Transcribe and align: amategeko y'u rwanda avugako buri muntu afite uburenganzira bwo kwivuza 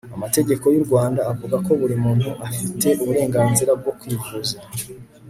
amategeko 0.15 0.65
y'u 0.73 0.85
rwanda 0.85 1.19
avugako 1.31 1.69
buri 1.79 1.95
muntu 2.03 2.29
afite 2.47 2.87
uburenganzira 3.01 3.71
bwo 3.79 3.91
kwivuza 3.99 4.55